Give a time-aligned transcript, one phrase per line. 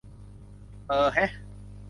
[0.87, 1.31] เออแฮะ